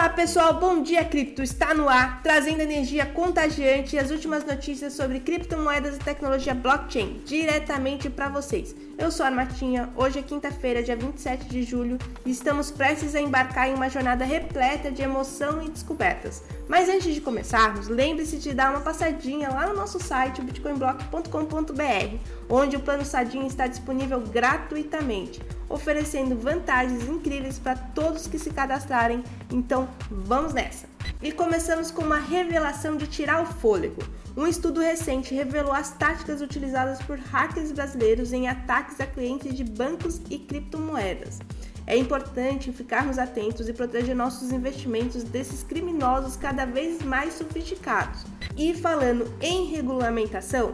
[0.00, 4.94] Olá pessoal, bom dia cripto está no ar, trazendo energia contagiante e as últimas notícias
[4.94, 8.74] sobre criptomoedas e tecnologia blockchain diretamente para vocês.
[8.96, 13.20] Eu sou a Martinha, hoje é quinta-feira, dia 27 de julho, e estamos prestes a
[13.20, 16.42] embarcar em uma jornada repleta de emoção e descobertas.
[16.66, 22.16] Mas antes de começarmos, lembre-se de dar uma passadinha lá no nosso site, bitcoinblock.com.br,
[22.48, 29.24] onde o plano Sadinha está disponível gratuitamente, oferecendo vantagens incríveis para todos que se cadastrarem.
[29.50, 30.86] Então, vamos nessa!
[31.22, 34.02] E começamos com uma revelação de tirar o fôlego.
[34.36, 39.64] Um estudo recente revelou as táticas utilizadas por hackers brasileiros em ataques a clientes de
[39.64, 41.38] bancos e criptomoedas.
[41.86, 48.24] É importante ficarmos atentos e proteger nossos investimentos desses criminosos cada vez mais sofisticados.
[48.56, 50.72] E falando em regulamentação,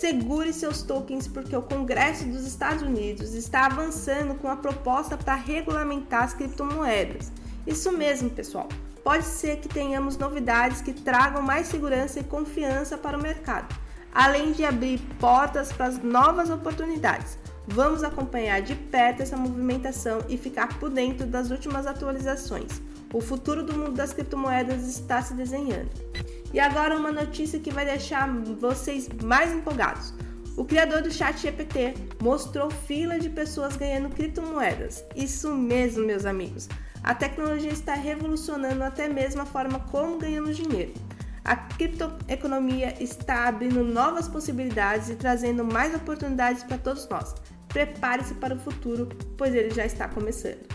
[0.00, 5.34] segure seus tokens porque o Congresso dos Estados Unidos está avançando com a proposta para
[5.34, 7.30] regulamentar as criptomoedas.
[7.66, 8.66] Isso mesmo, pessoal
[9.02, 13.74] pode ser que tenhamos novidades que tragam mais segurança e confiança para o mercado,
[14.12, 17.38] além de abrir portas para as novas oportunidades.
[17.66, 22.80] Vamos acompanhar de perto essa movimentação e ficar por dentro das últimas atualizações.
[23.12, 26.09] O futuro do mundo das criptomoedas está se desenhando.
[26.52, 30.12] E agora uma notícia que vai deixar vocês mais empolgados.
[30.56, 35.04] O criador do chat GPT mostrou fila de pessoas ganhando criptomoedas.
[35.14, 36.68] Isso mesmo, meus amigos.
[37.02, 40.92] A tecnologia está revolucionando até mesmo a forma como ganhamos dinheiro.
[41.44, 47.34] A criptoeconomia está abrindo novas possibilidades e trazendo mais oportunidades para todos nós.
[47.68, 50.68] Prepare-se para o futuro, pois ele já está começando.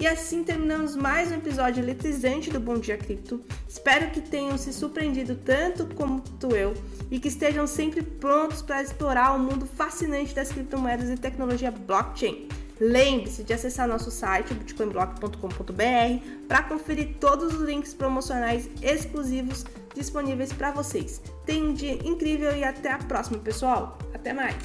[0.00, 3.44] E assim terminamos mais um episódio eletrizante do Bom Dia Cripto.
[3.68, 6.72] Espero que tenham se surpreendido tanto quanto eu
[7.10, 12.48] e que estejam sempre prontos para explorar o mundo fascinante das criptomoedas e tecnologia blockchain.
[12.80, 20.70] Lembre-se de acessar nosso site, bitcoinblock.com.br, para conferir todos os links promocionais exclusivos disponíveis para
[20.70, 21.20] vocês.
[21.44, 23.98] Tenha um dia incrível e até a próxima, pessoal.
[24.14, 24.56] Até mais!